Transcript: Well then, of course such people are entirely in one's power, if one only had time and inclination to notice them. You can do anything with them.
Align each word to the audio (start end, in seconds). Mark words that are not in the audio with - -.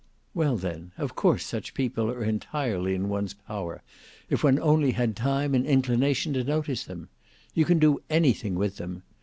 Well 0.33 0.57
then, 0.57 0.93
of 0.97 1.15
course 1.15 1.45
such 1.45 1.75
people 1.75 2.09
are 2.09 2.23
entirely 2.23 2.95
in 2.95 3.07
one's 3.07 3.35
power, 3.35 3.83
if 4.31 4.43
one 4.43 4.57
only 4.57 4.93
had 4.93 5.15
time 5.15 5.53
and 5.53 5.63
inclination 5.63 6.33
to 6.33 6.43
notice 6.43 6.85
them. 6.85 7.09
You 7.53 7.65
can 7.65 7.77
do 7.77 8.01
anything 8.09 8.55
with 8.55 8.77
them. 8.77 9.03